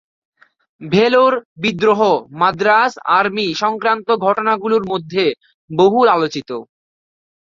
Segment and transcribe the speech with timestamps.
[0.81, 2.01] ভেলোর বিদ্রোহ
[2.39, 5.23] মাদ্রাজ আর্মি সংক্রান্ত ঘটনাগুলোর মধ্যে
[5.69, 6.49] বহুল আলোচিত।